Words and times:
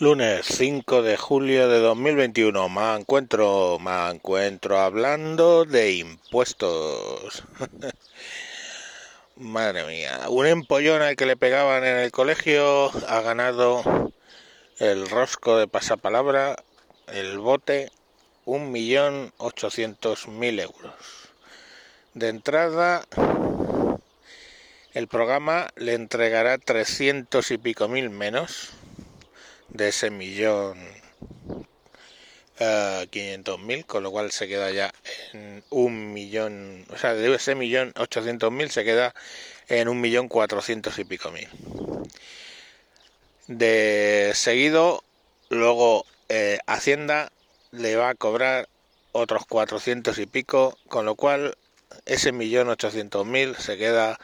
Lunes 0.00 0.46
5 0.46 1.02
de 1.02 1.18
julio 1.18 1.68
de 1.68 1.78
2021. 1.78 2.70
Me 2.70 2.96
encuentro, 2.96 3.78
me 3.78 4.08
encuentro 4.08 4.78
hablando 4.78 5.66
de 5.66 5.92
impuestos. 5.92 7.42
Madre 9.36 9.84
mía, 9.84 10.20
un 10.30 10.46
empollón 10.46 11.02
al 11.02 11.16
que 11.16 11.26
le 11.26 11.36
pegaban 11.36 11.84
en 11.84 11.98
el 11.98 12.12
colegio 12.12 12.90
ha 13.08 13.20
ganado 13.20 14.10
el 14.78 15.06
rosco 15.10 15.58
de 15.58 15.68
pasapalabra, 15.68 16.56
el 17.08 17.38
bote, 17.38 17.92
un 18.46 18.72
millón 18.72 19.34
ochocientos 19.36 20.28
mil 20.28 20.60
euros. 20.60 20.94
De 22.14 22.28
entrada, 22.28 23.04
el 24.94 25.08
programa 25.08 25.68
le 25.76 25.92
entregará 25.92 26.56
trescientos 26.56 27.50
y 27.50 27.58
pico 27.58 27.86
mil 27.86 28.08
menos 28.08 28.72
de 29.72 29.88
ese 29.88 30.10
millón 30.10 30.78
uh, 32.60 33.06
quinientos 33.10 33.58
mil, 33.60 33.86
con 33.86 34.02
lo 34.02 34.10
cual 34.10 34.30
se 34.32 34.48
queda 34.48 34.70
ya 34.70 34.92
en 35.32 35.62
un 35.70 36.12
millón, 36.12 36.84
o 36.90 36.96
sea, 36.96 37.14
de 37.14 37.34
ese 37.34 37.54
millón 37.54 37.92
ochocientos 37.96 38.52
mil 38.52 38.70
se 38.70 38.84
queda 38.84 39.14
en 39.68 39.88
un 39.88 40.00
millón 40.00 40.28
cuatrocientos 40.28 40.98
y 40.98 41.04
pico 41.04 41.30
mil. 41.30 41.48
De 43.46 44.32
seguido, 44.34 45.02
luego 45.48 46.04
eh, 46.28 46.58
Hacienda 46.66 47.32
le 47.72 47.96
va 47.96 48.10
a 48.10 48.14
cobrar 48.14 48.68
otros 49.12 49.46
cuatrocientos 49.46 50.18
y 50.18 50.26
pico, 50.26 50.78
con 50.88 51.04
lo 51.04 51.14
cual 51.14 51.56
ese 52.06 52.32
millón 52.32 52.68
ochocientos 52.68 53.26
mil 53.26 53.56
se 53.56 53.76
queda 53.76 54.18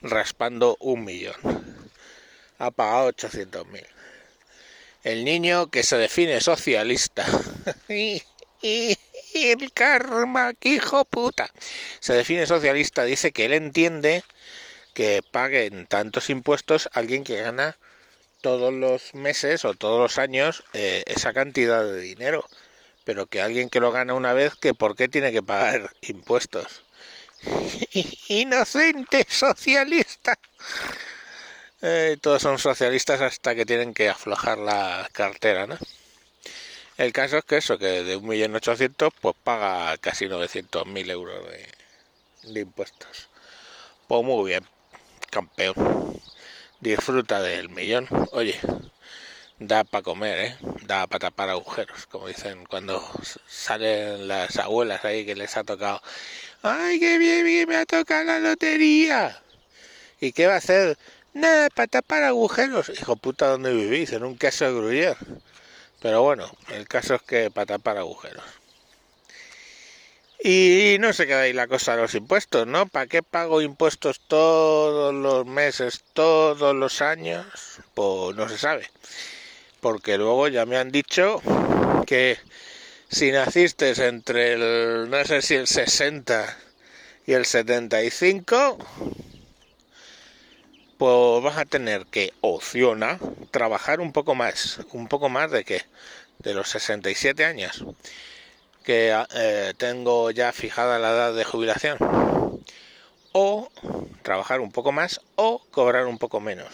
raspando 0.00 0.76
un 0.80 1.04
millón. 1.04 1.36
Ha 2.58 2.70
pagado 2.70 3.08
ochocientos 3.08 3.66
mil 3.66 3.86
el 5.02 5.24
niño 5.24 5.70
que 5.70 5.82
se 5.82 5.96
define 5.96 6.40
socialista. 6.40 7.26
el 9.34 9.72
karma, 9.72 10.54
que 10.54 10.70
hijo 10.70 11.04
puta. 11.04 11.50
Se 12.00 12.12
define 12.12 12.46
socialista, 12.46 13.04
dice 13.04 13.32
que 13.32 13.46
él 13.46 13.52
entiende 13.52 14.24
que 14.94 15.22
paguen 15.30 15.86
tantos 15.86 16.30
impuestos 16.30 16.88
alguien 16.92 17.24
que 17.24 17.40
gana 17.40 17.78
todos 18.40 18.72
los 18.72 19.14
meses 19.14 19.64
o 19.64 19.74
todos 19.74 20.00
los 20.00 20.18
años 20.18 20.64
eh, 20.72 21.02
esa 21.06 21.32
cantidad 21.32 21.84
de 21.84 22.00
dinero. 22.00 22.44
Pero 23.04 23.26
que 23.26 23.40
alguien 23.40 23.70
que 23.70 23.80
lo 23.80 23.92
gana 23.92 24.14
una 24.14 24.32
vez, 24.32 24.54
que 24.56 24.74
por 24.74 24.94
qué 24.94 25.08
tiene 25.08 25.32
que 25.32 25.42
pagar 25.42 25.90
impuestos. 26.02 26.82
Inocente 28.28 29.26
socialista. 29.28 30.38
Eh, 31.82 32.18
todos 32.20 32.42
son 32.42 32.58
socialistas 32.58 33.22
hasta 33.22 33.54
que 33.54 33.64
tienen 33.64 33.94
que 33.94 34.10
aflojar 34.10 34.58
la 34.58 35.08
cartera, 35.12 35.66
¿no? 35.66 35.78
El 36.98 37.14
caso 37.14 37.38
es 37.38 37.44
que 37.44 37.56
eso, 37.56 37.78
que 37.78 38.04
de 38.04 38.18
1.800.000 38.18 39.12
pues 39.22 39.34
paga 39.42 39.96
casi 39.96 40.26
900.000 40.26 41.10
euros 41.10 41.42
de, 42.44 42.60
impuestos. 42.60 43.28
Pues 44.06 44.22
muy 44.22 44.50
bien, 44.50 44.66
campeón. 45.30 46.20
Disfruta 46.80 47.40
del 47.40 47.70
millón. 47.70 48.06
Oye, 48.32 48.60
da 49.58 49.84
para 49.84 50.02
comer, 50.02 50.40
¿eh? 50.40 50.56
Da 50.82 51.06
para 51.06 51.30
tapar 51.30 51.48
agujeros, 51.48 52.06
como 52.06 52.28
dicen 52.28 52.66
cuando 52.66 53.02
salen 53.48 54.28
las 54.28 54.58
abuelas 54.58 55.02
ahí 55.06 55.24
que 55.24 55.34
les 55.34 55.56
ha 55.56 55.64
tocado. 55.64 56.02
¡Ay, 56.62 57.00
qué 57.00 57.16
bien, 57.16 57.44
bien 57.44 57.66
me 57.68 57.76
ha 57.76 57.86
tocado 57.86 58.24
la 58.24 58.40
lotería! 58.40 59.40
¿Y 60.20 60.32
qué 60.32 60.46
va 60.46 60.54
a 60.54 60.58
hacer? 60.58 60.98
Nada, 61.32 61.68
para 61.70 61.86
tapar 61.86 62.24
agujeros. 62.24 62.88
Hijo 62.88 63.16
puta, 63.16 63.48
¿dónde 63.48 63.72
vivís? 63.72 64.12
En 64.12 64.24
un 64.24 64.36
queso 64.36 64.64
de 64.64 64.72
gruyère. 64.72 65.16
Pero 66.00 66.22
bueno, 66.22 66.50
el 66.70 66.88
caso 66.88 67.14
es 67.14 67.22
que 67.22 67.50
para 67.50 67.66
tapar 67.66 67.98
agujeros. 67.98 68.44
Y 70.42 70.96
no 71.00 71.12
se 71.12 71.26
queda 71.26 71.42
ahí 71.42 71.52
la 71.52 71.68
cosa 71.68 71.94
de 71.94 72.02
los 72.02 72.14
impuestos, 72.14 72.66
¿no? 72.66 72.86
¿Para 72.86 73.06
qué 73.06 73.22
pago 73.22 73.60
impuestos 73.60 74.20
todos 74.20 75.12
los 75.14 75.44
meses, 75.44 76.02
todos 76.14 76.74
los 76.74 77.02
años? 77.02 77.46
Pues 77.92 78.34
no 78.36 78.48
se 78.48 78.56
sabe. 78.56 78.90
Porque 79.80 80.16
luego 80.16 80.48
ya 80.48 80.64
me 80.64 80.78
han 80.78 80.90
dicho 80.90 81.42
que 82.06 82.38
si 83.10 83.30
naciste 83.32 83.90
entre 84.06 84.54
el, 84.54 85.10
no 85.10 85.24
sé 85.26 85.42
si 85.42 85.56
el 85.56 85.66
60 85.66 86.56
y 87.26 87.34
el 87.34 87.44
75, 87.44 88.78
pues 91.00 91.42
vas 91.42 91.56
a 91.56 91.64
tener 91.64 92.04
que 92.04 92.34
opciona 92.42 93.18
trabajar 93.50 94.00
un 94.00 94.12
poco 94.12 94.34
más, 94.34 94.80
un 94.92 95.08
poco 95.08 95.30
más 95.30 95.50
de 95.50 95.64
que 95.64 95.80
de 96.40 96.52
los 96.52 96.68
67 96.68 97.42
años 97.46 97.86
que 98.84 99.18
eh, 99.34 99.72
tengo 99.78 100.30
ya 100.30 100.52
fijada 100.52 100.98
la 100.98 101.12
edad 101.12 101.34
de 101.34 101.44
jubilación. 101.44 101.96
O 103.32 103.70
trabajar 104.22 104.60
un 104.60 104.72
poco 104.72 104.92
más 104.92 105.22
o 105.36 105.62
cobrar 105.70 106.04
un 106.04 106.18
poco 106.18 106.38
menos 106.38 106.68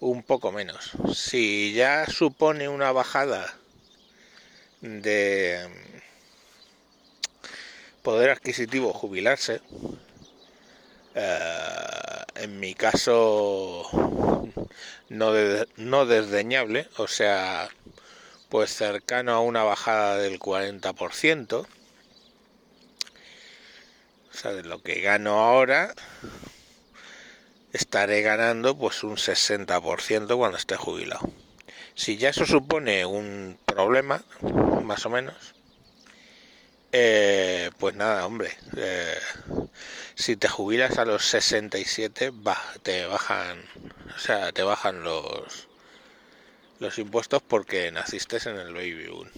un 0.00 0.22
poco 0.22 0.52
menos. 0.52 0.90
Si 1.14 1.72
ya 1.72 2.04
supone 2.06 2.68
una 2.68 2.92
bajada 2.92 3.54
de 4.82 5.66
poder 8.02 8.28
adquisitivo 8.28 8.92
jubilarse 8.92 9.62
eh, 11.14 11.93
en 12.36 12.60
mi 12.60 12.74
caso 12.74 13.90
no, 15.08 15.32
no 15.76 16.06
desdeñable, 16.06 16.88
o 16.96 17.08
sea, 17.08 17.68
pues 18.48 18.74
cercano 18.74 19.32
a 19.32 19.40
una 19.40 19.62
bajada 19.64 20.18
del 20.18 20.38
40%. 20.38 21.66
O 24.32 24.36
sea, 24.36 24.52
de 24.52 24.64
lo 24.64 24.82
que 24.82 25.00
gano 25.00 25.40
ahora, 25.40 25.94
estaré 27.72 28.22
ganando 28.22 28.76
pues 28.76 29.02
un 29.04 29.16
60% 29.16 30.36
cuando 30.36 30.56
esté 30.56 30.76
jubilado. 30.76 31.30
Si 31.94 32.16
ya 32.16 32.30
eso 32.30 32.46
supone 32.46 33.06
un 33.06 33.58
problema, 33.64 34.24
más 34.82 35.06
o 35.06 35.10
menos, 35.10 35.54
eh, 36.92 37.70
pues 37.78 37.94
nada, 37.96 38.26
hombre, 38.26 38.56
eh, 38.76 39.18
si 40.14 40.36
te 40.36 40.48
jubilas 40.48 40.98
a 40.98 41.04
los 41.04 41.24
67, 41.26 42.30
va, 42.30 42.60
te 42.82 43.06
bajan, 43.06 43.64
o 44.14 44.18
sea, 44.18 44.52
te 44.52 44.62
bajan 44.62 45.02
los 45.02 45.68
los 46.80 46.98
impuestos 46.98 47.42
porque 47.42 47.90
naciste 47.92 48.36
en 48.48 48.56
el 48.58 48.74
baby 48.74 49.06
boom. 49.06 49.30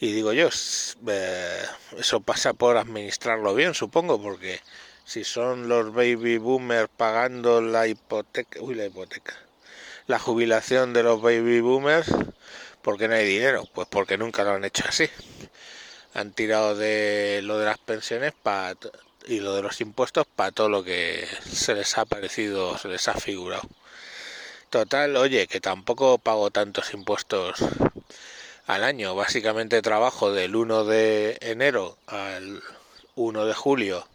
Y 0.00 0.12
digo 0.12 0.32
yo, 0.32 0.48
eh, 1.08 1.62
eso 1.96 2.20
pasa 2.20 2.54
por 2.54 2.76
administrarlo 2.76 3.54
bien, 3.54 3.74
supongo, 3.74 4.20
porque 4.20 4.60
si 5.04 5.22
son 5.22 5.68
los 5.68 5.92
baby 5.94 6.38
boomers 6.38 6.88
pagando 6.96 7.60
la 7.60 7.86
hipoteca, 7.86 8.60
uy, 8.60 8.74
la 8.74 8.86
hipoteca, 8.86 9.36
la 10.08 10.18
jubilación 10.18 10.92
de 10.92 11.04
los 11.04 11.22
baby 11.22 11.60
boomers, 11.60 12.08
¿por 12.82 12.98
qué 12.98 13.06
no 13.06 13.14
hay 13.14 13.26
dinero? 13.26 13.68
Pues 13.72 13.86
porque 13.88 14.18
nunca 14.18 14.42
lo 14.42 14.52
han 14.52 14.64
hecho 14.64 14.84
así. 14.88 15.08
Han 16.14 16.32
tirado 16.32 16.74
de 16.74 17.40
lo 17.44 17.58
de 17.58 17.66
las 17.66 17.78
pensiones 17.78 18.32
para 18.42 18.74
y 19.26 19.40
lo 19.40 19.54
de 19.54 19.62
los 19.62 19.80
impuestos 19.80 20.26
para 20.26 20.52
todo 20.52 20.68
lo 20.68 20.84
que 20.84 21.26
se 21.50 21.74
les 21.74 21.96
ha 21.98 22.04
parecido, 22.04 22.78
se 22.78 22.88
les 22.88 23.08
ha 23.08 23.14
figurado. 23.14 23.62
Total, 24.70 25.16
oye, 25.16 25.46
que 25.48 25.60
tampoco 25.60 26.18
pago 26.18 26.50
tantos 26.50 26.94
impuestos 26.94 27.58
al 28.66 28.84
año. 28.84 29.14
Básicamente 29.14 29.82
trabajo 29.82 30.32
del 30.32 30.56
1 30.56 30.84
de 30.84 31.38
enero 31.42 31.98
al 32.06 32.62
1 33.16 33.46
de 33.46 33.54
julio 33.54 34.08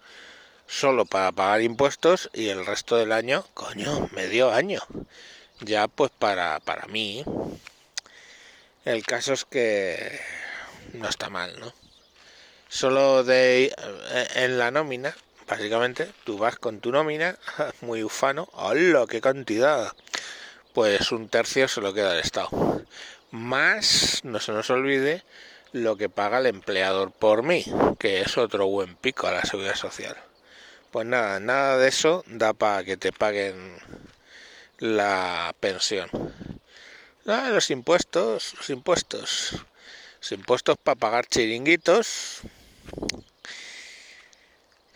solo 0.67 1.05
para 1.05 1.31
pagar 1.31 1.61
impuestos 1.61 2.29
y 2.33 2.49
el 2.49 2.65
resto 2.65 2.97
del 2.97 3.11
año, 3.11 3.45
coño, 3.53 4.09
medio 4.13 4.51
año. 4.51 4.81
Ya 5.61 5.87
pues 5.87 6.11
para, 6.11 6.59
para 6.59 6.87
mí. 6.87 7.23
El 8.85 9.05
caso 9.05 9.33
es 9.33 9.45
que 9.45 10.19
no 10.93 11.09
está 11.09 11.29
mal, 11.29 11.59
¿no? 11.59 11.73
Solo 12.69 13.23
de 13.23 13.65
eh, 13.65 14.27
en 14.35 14.57
la 14.57 14.71
nómina, 14.71 15.15
básicamente, 15.47 16.11
tú 16.23 16.37
vas 16.37 16.57
con 16.57 16.79
tu 16.79 16.91
nómina, 16.91 17.37
muy 17.81 18.03
ufano, 18.03 18.49
¡hola, 18.53 19.05
qué 19.09 19.21
cantidad! 19.21 19.93
Pues 20.73 21.11
un 21.11 21.29
tercio 21.29 21.67
se 21.67 21.81
lo 21.81 21.93
queda 21.93 22.13
el 22.13 22.19
Estado. 22.19 22.49
Más, 23.31 24.21
no 24.23 24.39
se 24.39 24.51
nos 24.51 24.69
olvide, 24.69 25.23
lo 25.71 25.97
que 25.97 26.09
paga 26.09 26.39
el 26.39 26.45
empleador 26.45 27.11
por 27.11 27.43
mí, 27.43 27.65
que 27.99 28.21
es 28.21 28.37
otro 28.37 28.67
buen 28.67 28.95
pico 28.95 29.27
a 29.27 29.31
la 29.31 29.43
seguridad 29.43 29.75
social. 29.75 30.15
Pues 30.91 31.05
nada, 31.05 31.39
nada 31.39 31.77
de 31.77 31.89
eso 31.89 32.23
da 32.27 32.53
para 32.53 32.83
que 32.83 32.97
te 32.97 33.11
paguen 33.11 33.77
la 34.79 35.53
pensión. 35.59 36.09
Ah, 37.25 37.49
los 37.51 37.69
impuestos, 37.71 38.53
los 38.57 38.69
impuestos. 38.69 39.65
Los 40.21 40.31
impuestos 40.31 40.77
para 40.81 40.95
pagar 40.95 41.27
chiringuitos, 41.27 42.41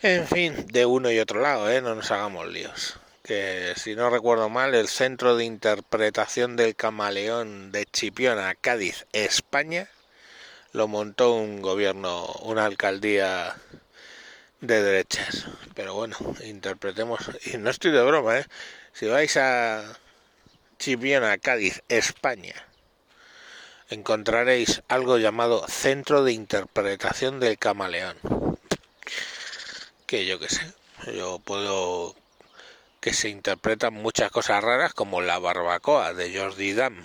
en 0.02 0.26
fin, 0.26 0.66
de 0.66 0.84
uno 0.84 1.10
y 1.12 1.20
otro 1.20 1.40
lado, 1.40 1.70
¿eh? 1.70 1.80
no 1.80 1.94
nos 1.94 2.10
hagamos 2.10 2.48
líos. 2.48 2.98
Que 3.22 3.72
si 3.76 3.94
no 3.94 4.10
recuerdo 4.10 4.48
mal, 4.48 4.74
el 4.74 4.88
Centro 4.88 5.36
de 5.36 5.44
Interpretación 5.44 6.56
del 6.56 6.74
Camaleón 6.74 7.70
de 7.70 7.86
Chipiona, 7.86 8.54
Cádiz, 8.56 9.06
España, 9.12 9.88
lo 10.72 10.88
montó 10.88 11.34
un 11.34 11.62
gobierno, 11.62 12.26
una 12.42 12.64
alcaldía 12.64 13.54
de 14.60 14.82
derechas. 14.82 15.46
Pero 15.74 15.94
bueno, 15.94 16.16
interpretemos, 16.44 17.20
y 17.44 17.58
no 17.58 17.70
estoy 17.70 17.92
de 17.92 18.02
broma, 18.02 18.40
¿eh? 18.40 18.46
Si 18.92 19.06
vais 19.06 19.36
a 19.36 19.84
Chipiona, 20.80 21.38
Cádiz, 21.38 21.82
España, 21.88 22.54
encontraréis 23.88 24.82
algo 24.88 25.18
llamado 25.18 25.64
Centro 25.68 26.24
de 26.24 26.32
Interpretación 26.32 27.38
del 27.38 27.56
Camaleón. 27.56 28.16
Que 30.12 30.26
yo 30.26 30.38
qué 30.38 30.50
sé, 30.50 30.60
yo 31.16 31.38
puedo 31.38 32.14
que 33.00 33.14
se 33.14 33.30
interpretan 33.30 33.94
muchas 33.94 34.30
cosas 34.30 34.62
raras 34.62 34.92
como 34.92 35.22
la 35.22 35.38
barbacoa 35.38 36.12
de 36.12 36.38
Jordi 36.38 36.74
Dam. 36.74 37.02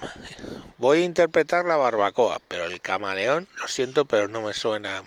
Voy 0.78 0.98
a 0.98 1.06
interpretar 1.06 1.64
la 1.64 1.78
barbacoa, 1.78 2.42
pero 2.50 2.66
el 2.66 2.82
camaleón, 2.82 3.48
lo 3.62 3.70
siento, 3.70 4.04
pero 4.04 4.28
no 4.28 4.42
me 4.42 4.54
suena 4.54 5.06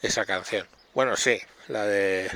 esa 0.00 0.24
canción. 0.24 0.66
Bueno, 0.94 1.18
sí, 1.18 1.38
la 1.68 1.84
de 1.84 2.30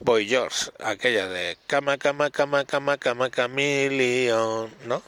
Boy 0.00 0.28
George, 0.28 0.70
aquella 0.78 1.26
de 1.26 1.56
cama, 1.66 1.96
cama, 1.96 2.28
cama, 2.28 2.66
cama, 2.66 2.98
cama, 2.98 3.30
camaleón, 3.30 4.70
¿no? 4.84 5.02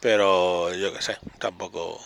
Pero 0.00 0.74
yo 0.74 0.92
qué 0.92 1.00
sé, 1.00 1.18
tampoco. 1.38 2.00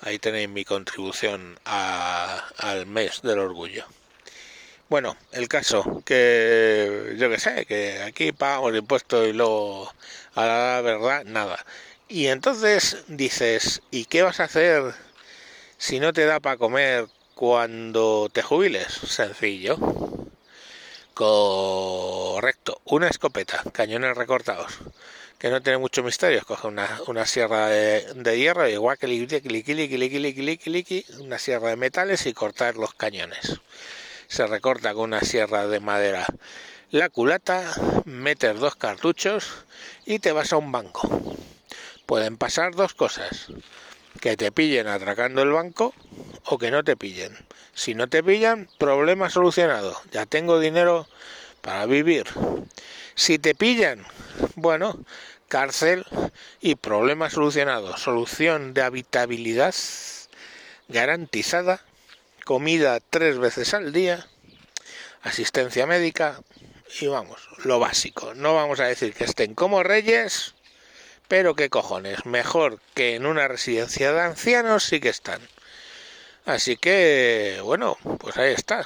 Ahí 0.00 0.18
tenéis 0.18 0.48
mi 0.48 0.64
contribución 0.64 1.58
al 1.64 2.86
mes 2.86 3.20
del 3.22 3.38
orgullo. 3.40 3.84
Bueno, 4.88 5.16
el 5.32 5.48
caso, 5.48 6.02
que 6.04 7.14
yo 7.18 7.28
que 7.28 7.38
sé, 7.38 7.66
que 7.66 8.02
aquí 8.02 8.32
pagamos 8.32 8.74
impuestos 8.74 9.28
y 9.28 9.32
luego 9.32 9.92
a 10.34 10.46
la 10.46 10.80
verdad 10.82 11.24
nada. 11.24 11.64
Y 12.08 12.28
entonces 12.28 13.04
dices, 13.08 13.82
¿y 13.90 14.06
qué 14.06 14.22
vas 14.22 14.40
a 14.40 14.44
hacer 14.44 14.94
si 15.76 16.00
no 16.00 16.12
te 16.12 16.24
da 16.24 16.40
para 16.40 16.56
comer 16.56 17.06
cuando 17.34 18.30
te 18.32 18.42
jubiles? 18.42 18.86
Sencillo. 18.92 19.76
Correcto, 21.12 22.80
una 22.84 23.08
escopeta, 23.08 23.62
cañones 23.72 24.16
recortados, 24.16 24.78
que 25.38 25.50
no 25.50 25.62
tiene 25.62 25.78
mucho 25.78 26.02
misterio. 26.02 26.42
Coge 26.44 26.66
una, 26.66 27.00
una 27.06 27.26
sierra 27.26 27.68
de, 27.68 28.38
hierro, 28.38 28.68
igual 28.68 28.98
que 28.98 29.06
una 31.18 31.38
sierra 31.38 31.68
de 31.68 31.76
metales 31.76 32.26
y 32.26 32.32
cortar 32.32 32.76
los 32.76 32.94
cañones 32.94 33.60
se 34.28 34.46
recorta 34.46 34.92
con 34.92 35.04
una 35.04 35.22
sierra 35.22 35.66
de 35.66 35.80
madera 35.80 36.26
la 36.90 37.10
culata, 37.10 37.70
metes 38.06 38.58
dos 38.58 38.76
cartuchos 38.76 39.64
y 40.06 40.20
te 40.20 40.32
vas 40.32 40.54
a 40.54 40.56
un 40.56 40.72
banco. 40.72 41.36
Pueden 42.06 42.38
pasar 42.38 42.74
dos 42.74 42.94
cosas, 42.94 43.48
que 44.22 44.38
te 44.38 44.50
pillen 44.52 44.86
atracando 44.86 45.42
el 45.42 45.50
banco 45.50 45.92
o 46.46 46.56
que 46.56 46.70
no 46.70 46.82
te 46.84 46.96
pillen. 46.96 47.36
Si 47.74 47.94
no 47.94 48.08
te 48.08 48.22
pillan, 48.22 48.70
problema 48.78 49.28
solucionado. 49.28 50.00
Ya 50.12 50.24
tengo 50.24 50.60
dinero 50.60 51.06
para 51.60 51.84
vivir. 51.84 52.26
Si 53.14 53.38
te 53.38 53.54
pillan, 53.54 54.06
bueno, 54.54 54.98
cárcel 55.48 56.06
y 56.60 56.76
problema 56.76 57.30
solucionado. 57.30 57.96
Solución 57.96 58.74
de 58.74 58.82
habitabilidad 58.82 59.74
garantizada 60.88 61.82
comida 62.44 63.00
tres 63.00 63.38
veces 63.38 63.74
al 63.74 63.92
día, 63.92 64.26
asistencia 65.22 65.86
médica 65.86 66.40
y 67.00 67.06
vamos, 67.06 67.48
lo 67.64 67.78
básico. 67.78 68.34
No 68.34 68.54
vamos 68.54 68.80
a 68.80 68.86
decir 68.86 69.12
que 69.12 69.24
estén 69.24 69.54
como 69.54 69.82
reyes, 69.82 70.54
pero 71.28 71.54
qué 71.54 71.68
cojones, 71.68 72.24
mejor 72.24 72.80
que 72.94 73.14
en 73.14 73.26
una 73.26 73.48
residencia 73.48 74.12
de 74.12 74.20
ancianos 74.20 74.84
sí 74.84 75.00
que 75.00 75.10
están. 75.10 75.40
Así 76.46 76.78
que, 76.78 77.60
bueno, 77.62 77.98
pues 78.18 78.38
ahí 78.38 78.54
está, 78.54 78.82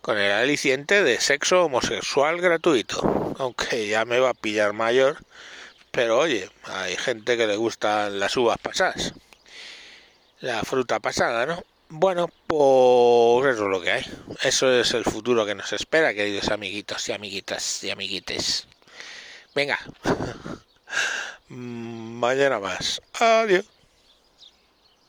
con 0.00 0.16
el 0.16 0.30
aliciente 0.30 1.02
de 1.02 1.20
sexo 1.20 1.64
homosexual 1.64 2.40
gratuito, 2.40 3.34
aunque 3.38 3.88
ya 3.88 4.04
me 4.04 4.20
va 4.20 4.30
a 4.30 4.34
pillar 4.34 4.72
mayor, 4.72 5.18
pero 5.98 6.16
oye, 6.16 6.48
hay 6.62 6.96
gente 6.96 7.36
que 7.36 7.48
le 7.48 7.56
gustan 7.56 8.20
las 8.20 8.36
uvas 8.36 8.56
pasadas, 8.58 9.14
la 10.38 10.62
fruta 10.62 11.00
pasada, 11.00 11.44
¿no? 11.44 11.64
Bueno, 11.88 12.30
pues 12.46 13.52
eso 13.52 13.64
es 13.64 13.68
lo 13.68 13.80
que 13.80 13.90
hay. 13.90 14.04
Eso 14.44 14.70
es 14.70 14.94
el 14.94 15.02
futuro 15.02 15.44
que 15.44 15.56
nos 15.56 15.72
espera, 15.72 16.14
queridos 16.14 16.50
amiguitos 16.50 17.08
y 17.08 17.12
amiguitas 17.12 17.82
y 17.82 17.90
amiguites. 17.90 18.68
Venga, 19.56 19.76
mañana 21.48 22.60
más. 22.60 23.02
Adiós. 23.14 23.64